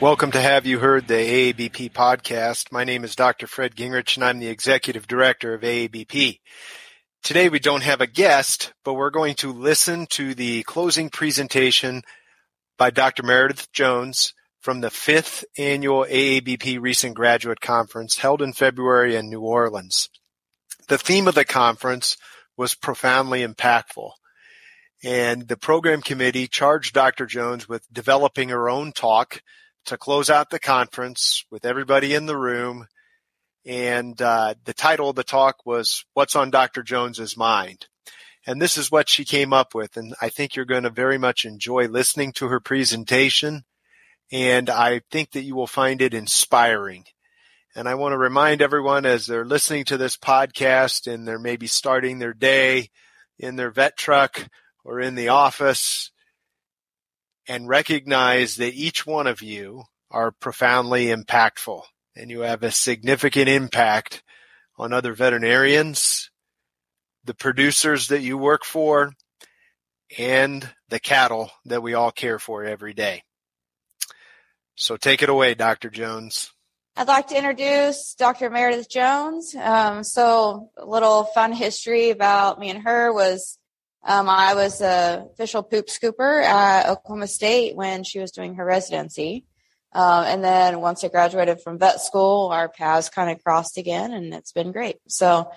Welcome 0.00 0.32
to 0.32 0.40
Have 0.40 0.66
You 0.66 0.80
Heard 0.80 1.06
the 1.06 1.14
AABP 1.14 1.92
podcast. 1.92 2.72
My 2.72 2.82
name 2.82 3.04
is 3.04 3.14
Dr. 3.14 3.46
Fred 3.46 3.76
Gingrich 3.76 4.16
and 4.16 4.24
I'm 4.24 4.40
the 4.40 4.48
executive 4.48 5.06
director 5.06 5.54
of 5.54 5.60
AABP. 5.60 6.40
Today 7.22 7.48
we 7.48 7.60
don't 7.60 7.84
have 7.84 8.00
a 8.00 8.08
guest, 8.08 8.72
but 8.84 8.94
we're 8.94 9.10
going 9.10 9.36
to 9.36 9.52
listen 9.52 10.06
to 10.10 10.34
the 10.34 10.64
closing 10.64 11.08
presentation 11.08 12.02
by 12.76 12.90
Dr. 12.90 13.22
Meredith 13.22 13.70
Jones 13.72 14.34
from 14.62 14.80
the 14.80 14.90
fifth 14.90 15.44
annual 15.58 16.06
AABP 16.08 16.80
Recent 16.80 17.14
Graduate 17.14 17.60
Conference 17.60 18.16
held 18.16 18.40
in 18.40 18.52
February 18.52 19.16
in 19.16 19.28
New 19.28 19.40
Orleans. 19.40 20.08
The 20.88 20.98
theme 20.98 21.26
of 21.26 21.34
the 21.34 21.44
conference 21.44 22.16
was 22.56 22.76
profoundly 22.76 23.44
impactful. 23.44 24.12
And 25.04 25.48
the 25.48 25.56
program 25.56 26.00
committee 26.00 26.46
charged 26.46 26.94
Dr. 26.94 27.26
Jones 27.26 27.68
with 27.68 27.84
developing 27.92 28.50
her 28.50 28.70
own 28.70 28.92
talk 28.92 29.42
to 29.86 29.98
close 29.98 30.30
out 30.30 30.50
the 30.50 30.60
conference 30.60 31.44
with 31.50 31.64
everybody 31.64 32.14
in 32.14 32.26
the 32.26 32.36
room. 32.36 32.86
And 33.66 34.20
uh, 34.22 34.54
the 34.64 34.74
title 34.74 35.10
of 35.10 35.16
the 35.16 35.24
talk 35.24 35.66
was 35.66 36.04
What's 36.14 36.36
on 36.36 36.50
Dr. 36.50 36.84
Jones's 36.84 37.36
Mind? 37.36 37.86
And 38.46 38.62
this 38.62 38.76
is 38.76 38.92
what 38.92 39.08
she 39.08 39.24
came 39.24 39.52
up 39.52 39.74
with. 39.74 39.96
And 39.96 40.14
I 40.20 40.28
think 40.28 40.54
you're 40.54 40.64
going 40.64 40.82
to 40.84 40.90
very 40.90 41.18
much 41.18 41.44
enjoy 41.44 41.88
listening 41.88 42.30
to 42.34 42.46
her 42.46 42.60
presentation. 42.60 43.64
And 44.30 44.70
I 44.70 45.02
think 45.10 45.32
that 45.32 45.42
you 45.42 45.54
will 45.54 45.66
find 45.66 46.00
it 46.00 46.14
inspiring. 46.14 47.04
And 47.74 47.88
I 47.88 47.94
want 47.94 48.12
to 48.12 48.18
remind 48.18 48.60
everyone 48.60 49.06
as 49.06 49.26
they're 49.26 49.44
listening 49.44 49.84
to 49.86 49.96
this 49.96 50.16
podcast 50.16 51.12
and 51.12 51.26
they're 51.26 51.38
maybe 51.38 51.66
starting 51.66 52.18
their 52.18 52.34
day 52.34 52.90
in 53.38 53.56
their 53.56 53.70
vet 53.70 53.96
truck 53.96 54.46
or 54.84 55.00
in 55.00 55.14
the 55.14 55.28
office 55.28 56.10
and 57.48 57.68
recognize 57.68 58.56
that 58.56 58.74
each 58.74 59.06
one 59.06 59.26
of 59.26 59.42
you 59.42 59.84
are 60.10 60.30
profoundly 60.30 61.06
impactful 61.06 61.82
and 62.14 62.30
you 62.30 62.40
have 62.40 62.62
a 62.62 62.70
significant 62.70 63.48
impact 63.48 64.22
on 64.78 64.92
other 64.92 65.14
veterinarians, 65.14 66.30
the 67.24 67.34
producers 67.34 68.08
that 68.08 68.20
you 68.20 68.36
work 68.36 68.64
for, 68.64 69.12
and 70.18 70.68
the 70.88 71.00
cattle 71.00 71.50
that 71.64 71.82
we 71.82 71.94
all 71.94 72.10
care 72.10 72.38
for 72.38 72.64
every 72.64 72.92
day. 72.92 73.22
So 74.74 74.96
take 74.96 75.22
it 75.22 75.28
away, 75.28 75.54
Dr. 75.54 75.90
Jones. 75.90 76.52
I'd 76.96 77.08
like 77.08 77.28
to 77.28 77.36
introduce 77.36 78.14
Dr. 78.14 78.50
Meredith 78.50 78.90
Jones. 78.90 79.54
Um, 79.54 80.04
so 80.04 80.70
a 80.76 80.84
little 80.84 81.24
fun 81.24 81.52
history 81.52 82.10
about 82.10 82.58
me 82.58 82.68
and 82.70 82.82
her 82.82 83.12
was 83.12 83.58
um, 84.04 84.28
I 84.28 84.54
was 84.54 84.80
a 84.80 85.26
official 85.32 85.62
poop 85.62 85.86
scooper 85.86 86.42
at 86.42 86.88
Oklahoma 86.88 87.28
State 87.28 87.76
when 87.76 88.04
she 88.04 88.18
was 88.18 88.32
doing 88.32 88.56
her 88.56 88.64
residency. 88.64 89.46
Um, 89.94 90.24
and 90.24 90.44
then 90.44 90.80
once 90.80 91.04
I 91.04 91.08
graduated 91.08 91.60
from 91.60 91.78
vet 91.78 92.00
school, 92.00 92.48
our 92.48 92.68
paths 92.68 93.10
kind 93.10 93.30
of 93.30 93.42
crossed 93.44 93.78
again, 93.78 94.12
and 94.12 94.34
it's 94.34 94.52
been 94.52 94.72
great. 94.72 94.96
So 95.06 95.50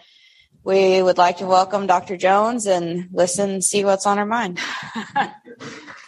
we 0.63 1.01
would 1.01 1.17
like 1.17 1.37
to 1.37 1.45
welcome 1.45 1.87
Dr. 1.87 2.17
Jones 2.17 2.65
and 2.67 3.07
listen, 3.11 3.61
see 3.61 3.85
what's 3.85 4.05
on 4.05 4.17
her 4.17 4.25
mind. 4.25 4.59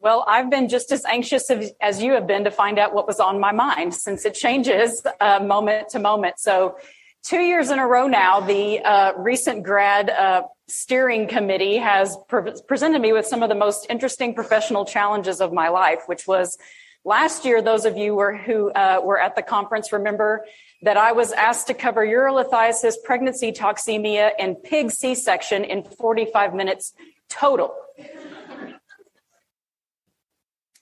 Well, 0.00 0.24
I've 0.28 0.48
been 0.48 0.68
just 0.68 0.92
as 0.92 1.04
anxious 1.04 1.50
as 1.80 2.00
you 2.00 2.12
have 2.12 2.28
been 2.28 2.44
to 2.44 2.52
find 2.52 2.78
out 2.78 2.94
what 2.94 3.08
was 3.08 3.18
on 3.18 3.40
my 3.40 3.50
mind 3.50 3.94
since 3.94 4.24
it 4.24 4.34
changes 4.34 5.02
uh, 5.20 5.40
moment 5.40 5.88
to 5.90 5.98
moment. 5.98 6.38
So 6.38 6.76
two 7.24 7.40
years 7.40 7.70
in 7.70 7.80
a 7.80 7.86
row 7.86 8.06
now, 8.06 8.38
the 8.38 8.78
uh, 8.80 9.14
recent 9.16 9.64
grad 9.64 10.08
uh, 10.08 10.42
steering 10.68 11.26
committee 11.26 11.78
has 11.78 12.16
pre- 12.28 12.52
presented 12.68 13.02
me 13.02 13.12
with 13.12 13.26
some 13.26 13.42
of 13.42 13.48
the 13.48 13.56
most 13.56 13.86
interesting 13.90 14.34
professional 14.34 14.84
challenges 14.84 15.40
of 15.40 15.52
my 15.52 15.68
life, 15.68 16.02
which 16.06 16.28
was 16.28 16.56
last 17.04 17.44
year. 17.44 17.60
Those 17.60 17.84
of 17.84 17.96
you 17.96 18.14
were, 18.14 18.36
who 18.36 18.70
uh, 18.70 19.00
were 19.02 19.20
at 19.20 19.34
the 19.34 19.42
conference 19.42 19.92
remember 19.92 20.44
that 20.82 20.96
I 20.96 21.10
was 21.10 21.32
asked 21.32 21.66
to 21.66 21.74
cover 21.74 22.06
urolithiasis, 22.06 22.94
pregnancy 23.04 23.50
toxemia, 23.50 24.30
and 24.38 24.62
pig 24.62 24.92
C-section 24.92 25.64
in 25.64 25.82
45 25.82 26.54
minutes 26.54 26.92
total. 27.28 27.74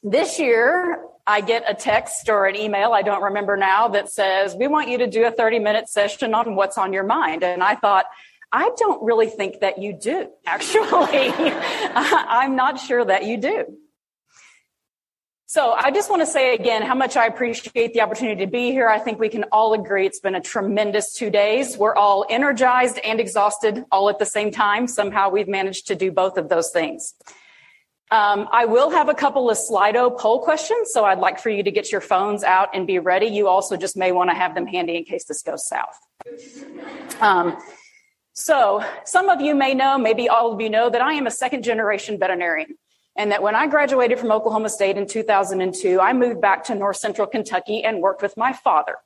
This 0.09 0.39
year, 0.39 1.03
I 1.27 1.41
get 1.41 1.65
a 1.67 1.75
text 1.75 2.29
or 2.29 2.47
an 2.47 2.55
email, 2.55 2.93
I 2.93 3.03
don't 3.03 3.25
remember 3.25 3.57
now, 3.57 3.89
that 3.89 4.09
says, 4.09 4.55
We 4.55 4.69
want 4.69 4.89
you 4.89 4.99
to 4.99 5.09
do 5.09 5.27
a 5.27 5.33
30 5.33 5.59
minute 5.59 5.89
session 5.89 6.33
on 6.33 6.55
what's 6.55 6.79
on 6.79 6.93
your 6.93 7.03
mind. 7.03 7.43
And 7.43 7.61
I 7.61 7.75
thought, 7.75 8.07
I 8.53 8.71
don't 8.77 9.03
really 9.03 9.27
think 9.27 9.59
that 9.63 9.83
you 9.83 9.93
do, 9.93 10.31
actually. 10.47 11.33
I'm 11.33 12.55
not 12.55 12.79
sure 12.79 13.05
that 13.05 13.25
you 13.25 13.37
do. 13.37 13.65
So 15.47 15.73
I 15.73 15.91
just 15.91 16.09
want 16.09 16.23
to 16.23 16.27
say 16.27 16.55
again 16.55 16.83
how 16.83 16.95
much 16.95 17.17
I 17.17 17.27
appreciate 17.27 17.93
the 17.93 18.03
opportunity 18.03 18.45
to 18.45 18.51
be 18.51 18.71
here. 18.71 18.89
I 18.89 19.01
think 19.01 19.19
we 19.19 19.29
can 19.29 19.43
all 19.51 19.75
agree 19.75 20.07
it's 20.07 20.21
been 20.21 20.37
a 20.37 20.41
tremendous 20.41 21.15
two 21.15 21.31
days. 21.31 21.77
We're 21.77 21.97
all 21.97 22.25
energized 22.31 23.01
and 23.01 23.19
exhausted 23.19 23.85
all 23.91 24.09
at 24.09 24.21
the 24.21 24.27
same 24.27 24.53
time. 24.53 24.87
Somehow 24.87 25.31
we've 25.31 25.49
managed 25.49 25.89
to 25.89 25.97
do 25.97 26.13
both 26.13 26.37
of 26.37 26.49
those 26.49 26.71
things. 26.71 27.15
Um, 28.11 28.49
I 28.53 28.67
will 28.67 28.91
have 28.91 29.09
a 29.09 29.15
couple 29.15 29.51
of 29.51 29.59
Slido 29.59 30.17
poll 30.17 30.43
questions, 30.43 30.93
so 30.93 31.05
I'd 31.05 31.19
like 31.19 31.41
for 31.41 31.51
you 31.51 31.65
to 31.65 31.71
get 31.73 31.91
your 31.91 32.01
phones 32.01 32.45
out 32.45 32.69
and 32.73 32.87
be 32.87 33.01
ready. 33.01 33.27
You 33.27 33.49
also 33.49 33.77
just 33.77 33.97
may 33.97 34.13
want 34.13 34.31
to 34.31 34.37
have 34.37 34.55
them 34.55 34.67
handy 34.67 34.97
in 34.97 35.05
case 35.05 35.25
this 35.25 35.43
goes 35.43 35.67
south. 35.67 35.99
Um, 37.21 37.57
so, 38.33 38.85
some 39.05 39.29
of 39.29 39.41
you 39.41 39.55
may 39.55 39.75
know, 39.75 39.99
maybe 39.99 40.29
all 40.29 40.53
of 40.53 40.61
you 40.61 40.71
know, 40.71 40.89
that 40.89 41.01
I 41.01 41.15
am 41.15 41.27
a 41.27 41.31
second 41.31 41.65
generation 41.65 42.19
veterinarian. 42.19 42.77
And 43.17 43.33
that 43.33 43.43
when 43.43 43.57
I 43.57 43.67
graduated 43.67 44.19
from 44.21 44.31
Oklahoma 44.31 44.69
State 44.69 44.99
in 44.99 45.07
2002, 45.07 46.01
I 46.01 46.13
moved 46.13 46.41
back 46.41 46.65
to 46.65 46.75
North 46.75 46.99
Central 46.99 47.27
Kentucky 47.27 47.83
and 47.83 48.03
worked 48.03 48.21
with 48.21 48.37
my 48.37 48.53
father. 48.53 48.97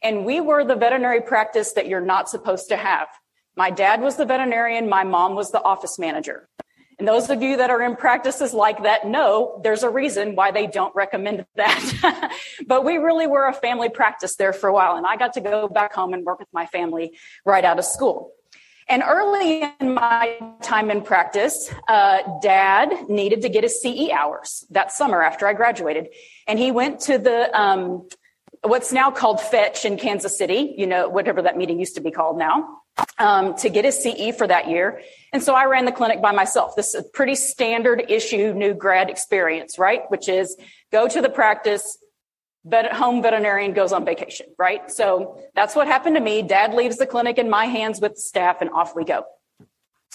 And 0.00 0.24
we 0.24 0.40
were 0.40 0.64
the 0.64 0.76
veterinary 0.76 1.20
practice 1.20 1.72
that 1.72 1.88
you're 1.88 2.00
not 2.00 2.28
supposed 2.28 2.68
to 2.68 2.76
have. 2.76 3.08
My 3.56 3.70
dad 3.70 4.00
was 4.00 4.16
the 4.16 4.24
veterinarian, 4.24 4.88
my 4.88 5.02
mom 5.02 5.34
was 5.34 5.50
the 5.50 5.60
office 5.60 5.98
manager. 5.98 6.48
And 6.98 7.06
those 7.06 7.30
of 7.30 7.42
you 7.42 7.58
that 7.58 7.70
are 7.70 7.80
in 7.80 7.94
practices 7.94 8.52
like 8.52 8.82
that 8.82 9.06
know 9.06 9.60
there's 9.62 9.84
a 9.84 9.90
reason 9.90 10.34
why 10.34 10.50
they 10.50 10.66
don't 10.66 10.94
recommend 10.96 11.46
that. 11.54 12.32
but 12.66 12.84
we 12.84 12.96
really 12.96 13.28
were 13.28 13.46
a 13.46 13.52
family 13.52 13.88
practice 13.88 14.34
there 14.34 14.52
for 14.52 14.68
a 14.68 14.72
while. 14.72 14.96
And 14.96 15.06
I 15.06 15.16
got 15.16 15.34
to 15.34 15.40
go 15.40 15.68
back 15.68 15.94
home 15.94 16.12
and 16.12 16.24
work 16.24 16.40
with 16.40 16.48
my 16.52 16.66
family 16.66 17.16
right 17.44 17.64
out 17.64 17.78
of 17.78 17.84
school. 17.84 18.32
And 18.88 19.02
early 19.06 19.62
in 19.80 19.94
my 19.94 20.38
time 20.62 20.90
in 20.90 21.02
practice, 21.02 21.70
uh, 21.88 22.20
dad 22.42 23.08
needed 23.08 23.42
to 23.42 23.48
get 23.48 23.62
his 23.62 23.80
CE 23.80 24.10
hours 24.10 24.66
that 24.70 24.90
summer 24.90 25.22
after 25.22 25.46
I 25.46 25.52
graduated. 25.52 26.08
And 26.48 26.58
he 26.58 26.72
went 26.72 27.00
to 27.00 27.18
the, 27.18 27.56
um, 27.56 28.08
what's 28.62 28.92
now 28.92 29.10
called 29.10 29.40
Fetch 29.40 29.84
in 29.84 29.98
Kansas 29.98 30.36
City, 30.36 30.74
you 30.76 30.86
know, 30.86 31.08
whatever 31.08 31.42
that 31.42 31.56
meeting 31.56 31.78
used 31.78 31.94
to 31.96 32.00
be 32.00 32.10
called 32.10 32.38
now 32.38 32.77
um, 33.18 33.54
to 33.56 33.68
get 33.68 33.84
his 33.84 34.02
CE 34.02 34.36
for 34.36 34.46
that 34.46 34.68
year. 34.68 35.02
And 35.32 35.42
so 35.42 35.54
I 35.54 35.66
ran 35.66 35.84
the 35.84 35.92
clinic 35.92 36.22
by 36.22 36.32
myself. 36.32 36.76
This 36.76 36.94
is 36.94 37.06
a 37.06 37.08
pretty 37.08 37.34
standard 37.34 38.04
issue 38.08 38.52
new 38.54 38.74
grad 38.74 39.10
experience, 39.10 39.78
right? 39.78 40.02
Which 40.10 40.28
is 40.28 40.56
go 40.90 41.08
to 41.08 41.20
the 41.20 41.28
practice, 41.28 41.98
vet, 42.64 42.92
home 42.92 43.22
veterinarian 43.22 43.72
goes 43.72 43.92
on 43.92 44.04
vacation, 44.04 44.46
right? 44.58 44.90
So 44.90 45.42
that's 45.54 45.74
what 45.74 45.86
happened 45.86 46.16
to 46.16 46.22
me. 46.22 46.42
Dad 46.42 46.74
leaves 46.74 46.98
the 46.98 47.06
clinic 47.06 47.38
in 47.38 47.50
my 47.50 47.66
hands 47.66 48.00
with 48.00 48.14
the 48.14 48.20
staff 48.20 48.60
and 48.60 48.70
off 48.70 48.94
we 48.94 49.04
go. 49.04 49.24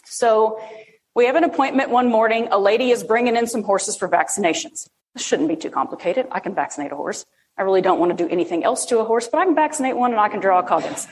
So 0.05 0.59
we 1.15 1.25
have 1.25 1.35
an 1.35 1.43
appointment 1.43 1.89
one 1.89 2.09
morning. 2.09 2.47
A 2.51 2.57
lady 2.57 2.91
is 2.91 3.03
bringing 3.03 3.35
in 3.35 3.47
some 3.47 3.63
horses 3.63 3.95
for 3.95 4.07
vaccinations. 4.09 4.89
This 5.13 5.23
shouldn't 5.23 5.49
be 5.49 5.55
too 5.55 5.69
complicated. 5.69 6.27
I 6.31 6.39
can 6.39 6.55
vaccinate 6.55 6.91
a 6.91 6.95
horse. 6.95 7.25
I 7.55 7.61
really 7.61 7.81
don't 7.81 7.99
want 7.99 8.17
to 8.17 8.23
do 8.23 8.27
anything 8.31 8.63
else 8.63 8.87
to 8.87 8.97
a 8.97 9.03
horse, 9.03 9.27
but 9.27 9.39
I 9.39 9.45
can 9.45 9.53
vaccinate 9.53 9.95
one 9.95 10.11
and 10.11 10.19
I 10.19 10.29
can 10.29 10.39
draw 10.39 10.59
a 10.59 10.63
Coggins. 10.63 11.07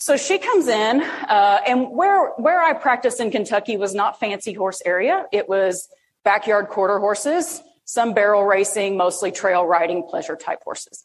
So 0.00 0.16
she 0.16 0.38
comes 0.38 0.66
in, 0.66 1.02
uh, 1.02 1.60
and 1.66 1.90
where 1.90 2.30
where 2.30 2.58
I 2.58 2.72
practiced 2.72 3.20
in 3.20 3.30
Kentucky 3.30 3.76
was 3.76 3.94
not 3.94 4.18
fancy 4.18 4.54
horse 4.54 4.80
area. 4.86 5.26
It 5.30 5.46
was 5.46 5.90
backyard 6.24 6.68
quarter 6.68 6.98
horses, 6.98 7.62
some 7.84 8.14
barrel 8.14 8.46
racing, 8.46 8.96
mostly 8.96 9.30
trail 9.30 9.66
riding, 9.66 10.02
pleasure 10.04 10.36
type 10.36 10.60
horses. 10.64 11.04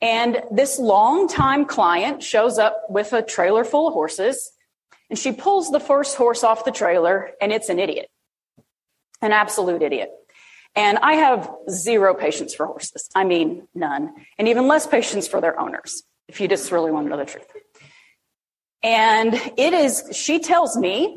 And 0.00 0.42
this 0.50 0.78
longtime 0.78 1.66
client 1.66 2.22
shows 2.22 2.58
up 2.58 2.84
with 2.88 3.12
a 3.12 3.20
trailer 3.22 3.64
full 3.64 3.86
of 3.86 3.92
horses, 3.92 4.50
and 5.10 5.18
she 5.18 5.32
pulls 5.32 5.70
the 5.70 5.80
first 5.80 6.16
horse 6.16 6.42
off 6.42 6.64
the 6.64 6.72
trailer, 6.72 7.32
and 7.38 7.52
it's 7.52 7.68
an 7.68 7.78
idiot, 7.78 8.08
an 9.20 9.32
absolute 9.32 9.82
idiot. 9.82 10.10
And 10.74 10.96
I 10.98 11.14
have 11.14 11.50
zero 11.68 12.14
patience 12.14 12.54
for 12.54 12.64
horses. 12.64 13.10
I 13.14 13.24
mean, 13.24 13.68
none. 13.74 14.14
And 14.38 14.48
even 14.48 14.68
less 14.68 14.86
patience 14.86 15.28
for 15.28 15.42
their 15.42 15.58
owners, 15.60 16.02
if 16.28 16.40
you 16.40 16.48
just 16.48 16.72
really 16.72 16.90
want 16.90 17.06
to 17.06 17.10
know 17.10 17.18
the 17.18 17.26
truth. 17.26 17.46
And 18.82 19.34
it 19.56 19.72
is, 19.72 20.10
she 20.12 20.38
tells 20.38 20.76
me, 20.76 21.16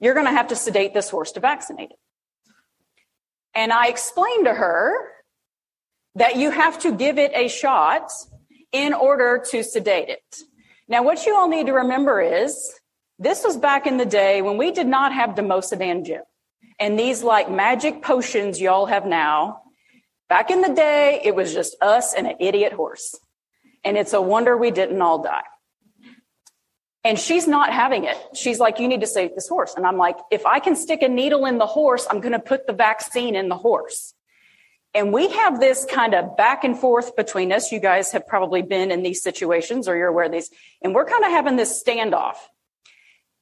you're 0.00 0.14
going 0.14 0.26
to 0.26 0.32
have 0.32 0.48
to 0.48 0.56
sedate 0.56 0.94
this 0.94 1.10
horse 1.10 1.32
to 1.32 1.40
vaccinate 1.40 1.90
it. 1.90 1.98
And 3.54 3.72
I 3.72 3.88
explained 3.88 4.46
to 4.46 4.54
her 4.54 4.94
that 6.14 6.36
you 6.36 6.50
have 6.50 6.78
to 6.80 6.92
give 6.92 7.18
it 7.18 7.32
a 7.34 7.48
shot 7.48 8.10
in 8.72 8.94
order 8.94 9.44
to 9.50 9.62
sedate 9.62 10.08
it. 10.08 10.36
Now, 10.88 11.02
what 11.02 11.26
you 11.26 11.36
all 11.36 11.48
need 11.48 11.66
to 11.66 11.72
remember 11.72 12.20
is 12.20 12.74
this 13.18 13.44
was 13.44 13.56
back 13.56 13.86
in 13.86 13.96
the 13.96 14.06
day 14.06 14.42
when 14.42 14.56
we 14.56 14.72
did 14.72 14.86
not 14.86 15.12
have 15.12 15.30
Dormosedan 15.30 16.06
gel 16.06 16.26
and 16.78 16.98
these 16.98 17.22
like 17.22 17.50
magic 17.50 18.02
potions 18.02 18.60
y'all 18.60 18.86
have 18.86 19.06
now. 19.06 19.62
Back 20.28 20.50
in 20.50 20.62
the 20.62 20.72
day, 20.72 21.20
it 21.22 21.34
was 21.34 21.52
just 21.52 21.76
us 21.82 22.14
and 22.14 22.26
an 22.26 22.36
idiot 22.40 22.72
horse. 22.72 23.18
And 23.84 23.98
it's 23.98 24.12
a 24.12 24.22
wonder 24.22 24.56
we 24.56 24.70
didn't 24.70 25.00
all 25.02 25.22
die. 25.22 25.42
And 27.02 27.18
she's 27.18 27.48
not 27.48 27.72
having 27.72 28.04
it. 28.04 28.16
She's 28.34 28.58
like, 28.58 28.78
you 28.78 28.86
need 28.86 29.00
to 29.00 29.06
save 29.06 29.34
this 29.34 29.48
horse. 29.48 29.74
And 29.74 29.86
I'm 29.86 29.96
like, 29.96 30.16
if 30.30 30.44
I 30.44 30.60
can 30.60 30.76
stick 30.76 31.00
a 31.00 31.08
needle 31.08 31.46
in 31.46 31.58
the 31.58 31.66
horse, 31.66 32.06
I'm 32.10 32.20
going 32.20 32.32
to 32.32 32.38
put 32.38 32.66
the 32.66 32.74
vaccine 32.74 33.34
in 33.34 33.48
the 33.48 33.56
horse. 33.56 34.14
And 34.92 35.12
we 35.12 35.28
have 35.28 35.60
this 35.60 35.86
kind 35.86 36.14
of 36.14 36.36
back 36.36 36.64
and 36.64 36.76
forth 36.76 37.16
between 37.16 37.52
us. 37.52 37.72
You 37.72 37.78
guys 37.80 38.12
have 38.12 38.26
probably 38.26 38.60
been 38.60 38.90
in 38.90 39.02
these 39.02 39.22
situations 39.22 39.88
or 39.88 39.96
you're 39.96 40.08
aware 40.08 40.26
of 40.26 40.32
these. 40.32 40.50
And 40.82 40.94
we're 40.94 41.04
kind 41.04 41.24
of 41.24 41.30
having 41.30 41.56
this 41.56 41.82
standoff. 41.82 42.36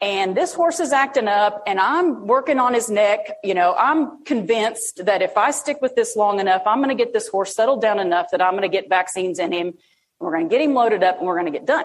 And 0.01 0.37
this 0.37 0.55
horse 0.55 0.79
is 0.79 0.93
acting 0.93 1.27
up 1.27 1.63
and 1.67 1.81
I'm 1.81 2.29
working 2.29 2.61
on 2.61 2.75
his 2.75 2.89
neck. 2.89 3.33
You 3.43 3.55
know, 3.55 3.75
I'm 3.77 4.23
convinced 4.25 5.07
that 5.07 5.23
if 5.23 5.37
I 5.37 5.51
stick 5.51 5.79
with 5.83 5.97
this 5.97 6.15
long 6.15 6.39
enough, 6.39 6.63
I'm 6.67 6.79
going 6.79 6.97
to 6.97 7.03
get 7.03 7.13
this 7.13 7.27
horse 7.27 7.57
settled 7.57 7.83
down 7.83 7.99
enough 7.99 8.29
that 8.31 8.41
I'm 8.41 8.53
going 8.53 8.63
to 8.63 8.69
get 8.69 8.89
vaccines 8.89 9.41
in 9.41 9.51
him. 9.51 9.75
We're 10.21 10.33
going 10.33 10.49
to 10.49 10.55
get 10.55 10.61
him 10.61 10.75
loaded 10.75 11.03
up 11.03 11.19
and 11.19 11.27
we're 11.27 11.41
going 11.41 11.53
to 11.53 11.59
get 11.59 11.67
done. 11.67 11.85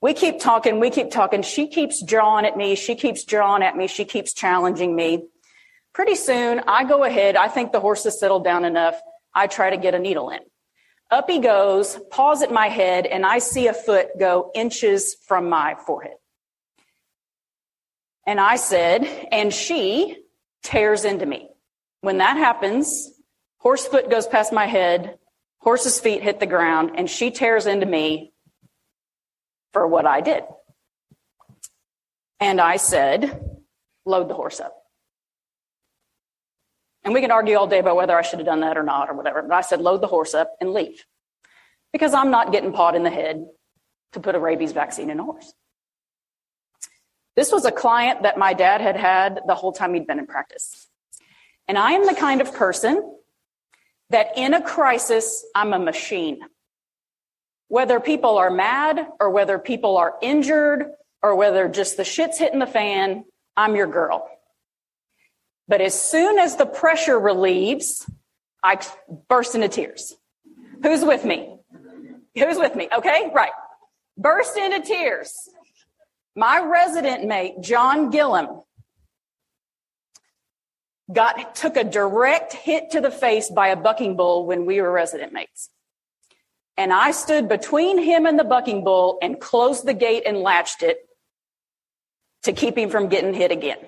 We 0.00 0.14
keep 0.14 0.38
talking. 0.38 0.78
We 0.78 0.90
keep 0.90 1.10
talking. 1.10 1.42
She 1.42 1.66
keeps 1.66 2.02
drawing 2.02 2.46
at 2.46 2.56
me. 2.56 2.76
She 2.76 2.94
keeps 2.94 3.24
drawing 3.24 3.62
at 3.62 3.76
me. 3.76 3.88
She 3.88 4.04
keeps 4.04 4.32
challenging 4.32 4.94
me. 4.94 5.24
Pretty 5.92 6.14
soon, 6.14 6.60
I 6.68 6.84
go 6.84 7.02
ahead. 7.02 7.34
I 7.34 7.48
think 7.48 7.72
the 7.72 7.80
horse 7.80 8.04
has 8.04 8.20
settled 8.20 8.44
down 8.44 8.64
enough. 8.64 9.00
I 9.34 9.48
try 9.48 9.70
to 9.70 9.76
get 9.76 9.94
a 9.94 9.98
needle 9.98 10.30
in. 10.30 10.40
Up 11.10 11.28
he 11.28 11.40
goes, 11.40 11.98
paws 12.10 12.42
at 12.42 12.52
my 12.52 12.68
head, 12.68 13.06
and 13.06 13.24
I 13.24 13.38
see 13.38 13.66
a 13.66 13.72
foot 13.72 14.08
go 14.18 14.50
inches 14.54 15.16
from 15.26 15.48
my 15.48 15.74
forehead. 15.86 16.14
And 18.26 18.38
I 18.38 18.56
said, 18.56 19.04
and 19.32 19.52
she 19.52 20.18
tears 20.62 21.04
into 21.04 21.24
me. 21.24 21.48
When 22.02 22.18
that 22.18 22.36
happens, 22.36 23.10
horse 23.58 23.86
foot 23.86 24.10
goes 24.10 24.26
past 24.26 24.52
my 24.52 24.66
head, 24.66 25.18
horse's 25.60 25.98
feet 25.98 26.22
hit 26.22 26.38
the 26.38 26.46
ground, 26.46 26.92
and 26.96 27.08
she 27.08 27.30
tears 27.30 27.66
into 27.66 27.86
me 27.86 28.32
for 29.72 29.86
what 29.86 30.06
I 30.06 30.20
did. 30.20 30.44
And 32.40 32.60
I 32.60 32.76
said, 32.76 33.40
load 34.04 34.28
the 34.28 34.34
horse 34.34 34.60
up. 34.60 34.74
And 37.04 37.14
we 37.14 37.20
can 37.20 37.30
argue 37.30 37.56
all 37.56 37.66
day 37.66 37.78
about 37.78 37.96
whether 37.96 38.16
I 38.16 38.22
should 38.22 38.38
have 38.38 38.46
done 38.46 38.60
that 38.60 38.76
or 38.76 38.82
not 38.82 39.08
or 39.08 39.14
whatever. 39.14 39.42
But 39.42 39.54
I 39.54 39.60
said, 39.62 39.80
load 39.80 40.00
the 40.00 40.06
horse 40.06 40.34
up 40.34 40.54
and 40.60 40.72
leave. 40.72 41.04
Because 41.92 42.12
I'm 42.12 42.30
not 42.30 42.52
getting 42.52 42.72
pawed 42.72 42.94
in 42.94 43.02
the 43.02 43.10
head 43.10 43.46
to 44.12 44.20
put 44.20 44.34
a 44.34 44.38
rabies 44.38 44.72
vaccine 44.72 45.10
in 45.10 45.18
a 45.18 45.24
horse. 45.24 45.52
This 47.34 47.52
was 47.52 47.64
a 47.64 47.72
client 47.72 48.24
that 48.24 48.36
my 48.36 48.52
dad 48.52 48.80
had 48.80 48.96
had 48.96 49.40
the 49.46 49.54
whole 49.54 49.72
time 49.72 49.94
he'd 49.94 50.06
been 50.06 50.18
in 50.18 50.26
practice. 50.26 50.88
And 51.66 51.78
I 51.78 51.92
am 51.92 52.04
the 52.06 52.14
kind 52.14 52.40
of 52.40 52.52
person 52.52 53.16
that 54.10 54.36
in 54.36 54.54
a 54.54 54.62
crisis, 54.62 55.44
I'm 55.54 55.72
a 55.72 55.78
machine. 55.78 56.40
Whether 57.68 58.00
people 58.00 58.38
are 58.38 58.50
mad 58.50 59.06
or 59.20 59.30
whether 59.30 59.58
people 59.58 59.96
are 59.96 60.14
injured 60.22 60.90
or 61.22 61.36
whether 61.36 61.68
just 61.68 61.96
the 61.96 62.04
shit's 62.04 62.38
hitting 62.38 62.58
the 62.58 62.66
fan, 62.66 63.24
I'm 63.56 63.76
your 63.76 63.86
girl. 63.86 64.28
But 65.66 65.82
as 65.82 66.00
soon 66.00 66.38
as 66.38 66.56
the 66.56 66.66
pressure 66.66 67.18
relieves, 67.18 68.08
I 68.62 68.80
burst 69.28 69.54
into 69.54 69.68
tears. 69.68 70.14
Who's 70.82 71.04
with 71.04 71.24
me? 71.24 71.58
Who's 72.34 72.56
with 72.56 72.74
me? 72.74 72.88
Okay, 72.96 73.30
right. 73.34 73.52
Burst 74.16 74.56
into 74.56 74.80
tears. 74.80 75.32
My 76.34 76.60
resident 76.60 77.26
mate, 77.26 77.60
John 77.60 78.10
Gilliam, 78.10 78.62
got 81.12 81.54
took 81.54 81.76
a 81.76 81.84
direct 81.84 82.52
hit 82.52 82.90
to 82.90 83.00
the 83.00 83.10
face 83.10 83.50
by 83.50 83.68
a 83.68 83.76
bucking 83.76 84.16
bull 84.16 84.46
when 84.46 84.66
we 84.66 84.80
were 84.80 84.90
resident 84.90 85.32
mates. 85.32 85.70
And 86.78 86.92
I 86.92 87.10
stood 87.10 87.48
between 87.48 87.98
him 87.98 88.24
and 88.24 88.38
the 88.38 88.44
bucking 88.44 88.84
bull 88.84 89.18
and 89.20 89.40
closed 89.40 89.84
the 89.84 89.94
gate 89.94 90.22
and 90.24 90.38
latched 90.38 90.84
it 90.84 90.98
to 92.44 92.52
keep 92.52 92.78
him 92.78 92.88
from 92.88 93.08
getting 93.08 93.34
hit 93.34 93.50
again. 93.50 93.78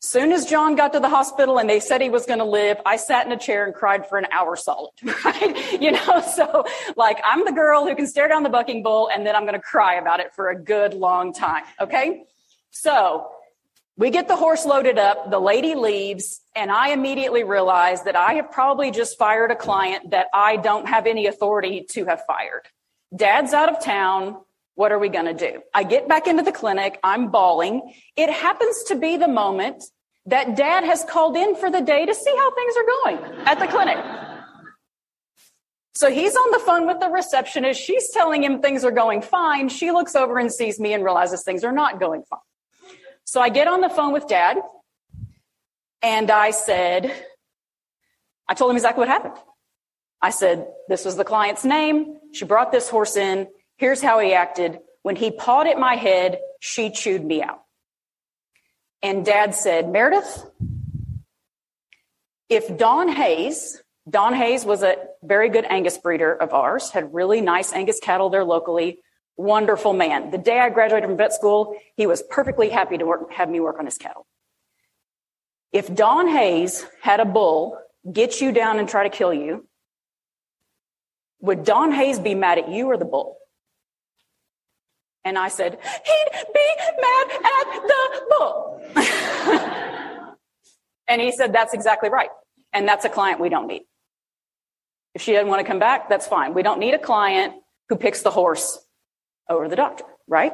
Soon 0.00 0.30
as 0.30 0.46
John 0.46 0.76
got 0.76 0.92
to 0.92 1.00
the 1.00 1.08
hospital 1.08 1.58
and 1.58 1.68
they 1.68 1.80
said 1.80 2.00
he 2.00 2.08
was 2.08 2.24
going 2.24 2.38
to 2.38 2.44
live, 2.44 2.78
I 2.86 2.96
sat 2.96 3.26
in 3.26 3.32
a 3.32 3.36
chair 3.36 3.64
and 3.64 3.74
cried 3.74 4.08
for 4.08 4.16
an 4.16 4.26
hour 4.30 4.54
solid, 4.54 4.92
right? 5.24 5.80
You 5.82 5.90
know, 5.90 6.20
so 6.20 6.64
like 6.96 7.20
I'm 7.24 7.44
the 7.44 7.50
girl 7.52 7.84
who 7.84 7.96
can 7.96 8.06
stare 8.06 8.28
down 8.28 8.44
the 8.44 8.48
bucking 8.48 8.84
bull 8.84 9.10
and 9.12 9.26
then 9.26 9.34
I'm 9.34 9.42
going 9.42 9.54
to 9.54 9.60
cry 9.60 9.94
about 9.96 10.20
it 10.20 10.32
for 10.34 10.50
a 10.50 10.62
good 10.62 10.94
long 10.94 11.32
time. 11.32 11.64
Okay. 11.80 12.26
So 12.70 13.26
we 13.96 14.10
get 14.10 14.28
the 14.28 14.36
horse 14.36 14.66
loaded 14.66 14.98
up. 14.98 15.30
The 15.30 15.38
lady 15.38 15.74
leaves 15.74 16.40
and 16.54 16.70
I 16.70 16.90
immediately 16.90 17.44
realize 17.44 18.02
that 18.04 18.16
I 18.16 18.34
have 18.34 18.50
probably 18.50 18.90
just 18.90 19.18
fired 19.18 19.50
a 19.50 19.56
client 19.56 20.10
that 20.10 20.26
I 20.34 20.56
don't 20.56 20.86
have 20.86 21.06
any 21.06 21.26
authority 21.26 21.86
to 21.90 22.04
have 22.04 22.22
fired. 22.26 22.68
Dad's 23.14 23.54
out 23.54 23.70
of 23.70 23.82
town. 23.82 24.36
What 24.74 24.92
are 24.92 24.98
we 24.98 25.08
going 25.08 25.24
to 25.24 25.34
do? 25.34 25.62
I 25.72 25.84
get 25.84 26.06
back 26.06 26.26
into 26.26 26.42
the 26.42 26.52
clinic. 26.52 26.98
I'm 27.02 27.30
bawling. 27.30 27.94
It 28.16 28.30
happens 28.30 28.82
to 28.88 28.96
be 28.96 29.16
the 29.16 29.28
moment 29.28 29.82
that 30.26 30.56
dad 30.56 30.84
has 30.84 31.02
called 31.04 31.36
in 31.36 31.56
for 31.56 31.70
the 31.70 31.80
day 31.80 32.04
to 32.04 32.14
see 32.14 32.34
how 32.36 32.54
things 32.54 32.74
are 32.76 32.84
going 32.84 33.46
at 33.46 33.58
the 33.58 33.66
clinic. 33.66 33.96
So 35.94 36.10
he's 36.10 36.36
on 36.36 36.50
the 36.50 36.58
phone 36.58 36.86
with 36.86 37.00
the 37.00 37.08
receptionist. 37.08 37.80
She's 37.80 38.10
telling 38.10 38.44
him 38.44 38.60
things 38.60 38.84
are 38.84 38.90
going 38.90 39.22
fine. 39.22 39.70
She 39.70 39.90
looks 39.92 40.14
over 40.14 40.38
and 40.38 40.52
sees 40.52 40.78
me 40.78 40.92
and 40.92 41.02
realizes 41.02 41.42
things 41.42 41.64
are 41.64 41.72
not 41.72 41.98
going 41.98 42.24
fine. 42.28 42.40
So 43.26 43.40
I 43.40 43.48
get 43.48 43.66
on 43.66 43.80
the 43.80 43.88
phone 43.88 44.12
with 44.12 44.28
dad 44.28 44.56
and 46.00 46.30
I 46.30 46.52
said, 46.52 47.12
I 48.48 48.54
told 48.54 48.70
him 48.70 48.76
exactly 48.76 49.00
what 49.00 49.08
happened. 49.08 49.34
I 50.22 50.30
said, 50.30 50.68
this 50.88 51.04
was 51.04 51.16
the 51.16 51.24
client's 51.24 51.64
name. 51.64 52.18
She 52.32 52.44
brought 52.44 52.70
this 52.70 52.88
horse 52.88 53.16
in. 53.16 53.48
Here's 53.78 54.00
how 54.00 54.20
he 54.20 54.32
acted. 54.32 54.78
When 55.02 55.16
he 55.16 55.32
pawed 55.32 55.66
at 55.66 55.76
my 55.78 55.96
head, 55.96 56.38
she 56.60 56.90
chewed 56.90 57.24
me 57.24 57.42
out. 57.42 57.62
And 59.02 59.24
dad 59.24 59.56
said, 59.56 59.90
Meredith, 59.90 60.46
if 62.48 62.78
Don 62.78 63.08
Hayes, 63.08 63.82
Don 64.08 64.34
Hayes 64.34 64.64
was 64.64 64.84
a 64.84 64.96
very 65.24 65.48
good 65.48 65.64
Angus 65.64 65.98
breeder 65.98 66.32
of 66.32 66.54
ours, 66.54 66.90
had 66.90 67.12
really 67.12 67.40
nice 67.40 67.72
Angus 67.72 67.98
cattle 67.98 68.30
there 68.30 68.44
locally, 68.44 69.00
wonderful 69.36 69.92
man. 69.92 70.30
The 70.30 70.38
day 70.38 70.58
I 70.58 70.70
graduated 70.70 71.08
from 71.08 71.16
vet 71.16 71.32
school, 71.32 71.76
he 71.96 72.06
was 72.06 72.22
perfectly 72.30 72.70
happy 72.70 72.98
to 72.98 73.04
work, 73.04 73.32
have 73.32 73.48
me 73.48 73.60
work 73.60 73.78
on 73.78 73.84
his 73.84 73.96
cattle. 73.96 74.26
If 75.72 75.94
Don 75.94 76.28
Hayes 76.28 76.86
had 77.02 77.20
a 77.20 77.24
bull 77.24 77.78
get 78.10 78.40
you 78.40 78.52
down 78.52 78.78
and 78.78 78.88
try 78.88 79.02
to 79.02 79.10
kill 79.10 79.34
you, 79.34 79.66
would 81.40 81.64
Don 81.64 81.92
Hayes 81.92 82.18
be 82.18 82.34
mad 82.34 82.58
at 82.58 82.68
you 82.68 82.86
or 82.86 82.96
the 82.96 83.04
bull? 83.04 83.36
And 85.24 85.36
I 85.36 85.48
said, 85.48 85.72
he'd 85.72 86.28
be 86.54 86.68
mad 87.00 87.30
at 87.44 87.82
the 87.82 88.22
bull. 88.30 88.80
and 91.08 91.20
he 91.20 91.32
said, 91.32 91.52
that's 91.52 91.74
exactly 91.74 92.08
right. 92.08 92.30
And 92.72 92.86
that's 92.86 93.04
a 93.04 93.08
client 93.08 93.40
we 93.40 93.48
don't 93.48 93.66
need. 93.66 93.82
If 95.14 95.22
she 95.22 95.32
doesn't 95.32 95.48
want 95.48 95.60
to 95.60 95.66
come 95.66 95.80
back, 95.80 96.08
that's 96.08 96.26
fine. 96.28 96.54
We 96.54 96.62
don't 96.62 96.78
need 96.78 96.94
a 96.94 96.98
client 96.98 97.54
who 97.88 97.96
picks 97.96 98.22
the 98.22 98.30
horse 98.30 98.78
over 99.48 99.68
the 99.68 99.76
doctor, 99.76 100.04
right? 100.26 100.52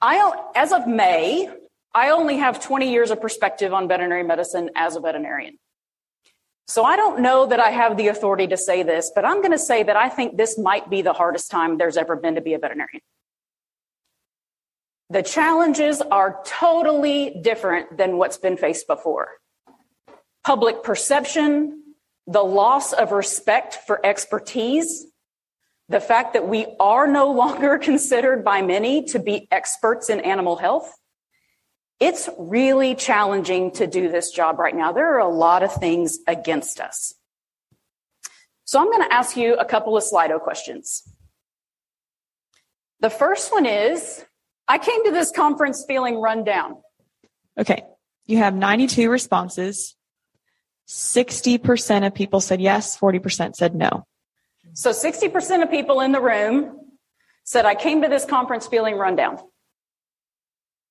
I, 0.00 0.50
as 0.54 0.72
of 0.72 0.86
May, 0.86 1.48
I 1.94 2.10
only 2.10 2.38
have 2.38 2.60
20 2.60 2.90
years 2.90 3.10
of 3.10 3.20
perspective 3.20 3.72
on 3.72 3.88
veterinary 3.88 4.22
medicine 4.22 4.70
as 4.74 4.96
a 4.96 5.00
veterinarian. 5.00 5.58
So 6.68 6.84
I 6.84 6.96
don't 6.96 7.20
know 7.20 7.46
that 7.46 7.58
I 7.58 7.70
have 7.70 7.96
the 7.96 8.08
authority 8.08 8.46
to 8.46 8.56
say 8.56 8.84
this, 8.84 9.10
but 9.12 9.24
I'm 9.24 9.38
going 9.38 9.50
to 9.50 9.58
say 9.58 9.82
that 9.82 9.96
I 9.96 10.08
think 10.08 10.36
this 10.36 10.56
might 10.56 10.88
be 10.88 11.02
the 11.02 11.12
hardest 11.12 11.50
time 11.50 11.78
there's 11.78 11.96
ever 11.96 12.14
been 12.14 12.36
to 12.36 12.40
be 12.40 12.54
a 12.54 12.58
veterinarian. 12.58 13.02
The 15.10 15.24
challenges 15.24 16.00
are 16.00 16.40
totally 16.46 17.40
different 17.42 17.96
than 17.98 18.16
what's 18.16 18.38
been 18.38 18.56
faced 18.56 18.86
before. 18.86 19.30
Public 20.44 20.84
perception, 20.84 21.82
the 22.28 22.44
loss 22.44 22.92
of 22.92 23.10
respect 23.10 23.74
for 23.88 24.04
expertise, 24.06 25.09
the 25.90 26.00
fact 26.00 26.34
that 26.34 26.48
we 26.48 26.66
are 26.78 27.06
no 27.08 27.32
longer 27.32 27.76
considered 27.90 28.44
by 28.44 28.62
many 28.62 29.02
to 29.06 29.18
be 29.18 29.46
experts 29.50 30.08
in 30.08 30.20
animal 30.20 30.56
health, 30.56 30.96
it's 31.98 32.30
really 32.38 32.94
challenging 32.94 33.72
to 33.72 33.86
do 33.86 34.08
this 34.08 34.30
job 34.30 34.58
right 34.58 34.74
now. 34.74 34.92
There 34.92 35.14
are 35.14 35.18
a 35.18 35.28
lot 35.28 35.62
of 35.62 35.74
things 35.74 36.20
against 36.26 36.80
us. 36.80 37.12
So 38.64 38.78
I'm 38.80 38.86
going 38.86 39.02
to 39.02 39.12
ask 39.12 39.36
you 39.36 39.56
a 39.56 39.64
couple 39.64 39.96
of 39.96 40.04
Slido 40.04 40.40
questions. 40.40 41.02
The 43.00 43.10
first 43.10 43.52
one 43.52 43.66
is 43.66 44.24
I 44.68 44.78
came 44.78 45.04
to 45.06 45.10
this 45.10 45.32
conference 45.32 45.84
feeling 45.86 46.20
run 46.20 46.44
down. 46.44 46.76
Okay. 47.58 47.82
You 48.26 48.38
have 48.38 48.54
92 48.54 49.10
responses. 49.10 49.96
60% 50.88 52.06
of 52.06 52.14
people 52.14 52.40
said 52.40 52.60
yes, 52.60 52.96
40% 52.96 53.56
said 53.56 53.74
no. 53.74 54.06
So 54.72 54.90
60% 54.90 55.62
of 55.62 55.70
people 55.70 56.00
in 56.00 56.12
the 56.12 56.20
room 56.20 56.76
said, 57.44 57.64
I 57.66 57.74
came 57.74 58.02
to 58.02 58.08
this 58.08 58.24
conference 58.24 58.66
feeling 58.66 58.96
run 58.96 59.16
down. 59.16 59.38